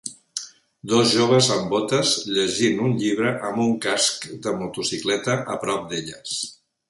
Dos 0.91 1.11
joves 1.17 1.49
amb 1.55 1.67
botes 1.73 2.13
llegint 2.37 2.81
un 2.87 2.97
llibre 3.03 3.35
amb 3.49 3.63
un 3.67 3.77
casc 3.85 4.27
de 4.47 4.57
motocicleta 4.63 5.39
a 5.57 5.61
prop 5.67 5.85
d'elles 5.93 6.35